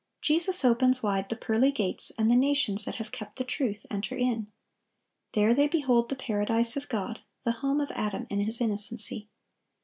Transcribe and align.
Jesus 0.19 0.65
opens 0.65 1.03
wide 1.03 1.29
the 1.29 1.35
pearly 1.35 1.71
gates, 1.71 2.11
and 2.17 2.27
the 2.27 2.35
nations 2.35 2.85
that 2.85 2.95
have 2.95 3.11
kept 3.11 3.35
the 3.35 3.43
truth 3.43 3.85
enter 3.91 4.15
in. 4.15 4.47
There 5.33 5.53
they 5.53 5.67
behold 5.67 6.09
the 6.09 6.15
Paradise 6.15 6.75
of 6.75 6.89
God, 6.89 7.19
the 7.43 7.51
home 7.61 7.79
of 7.79 7.91
Adam 7.91 8.25
in 8.31 8.39
his 8.39 8.59
innocency. 8.59 9.27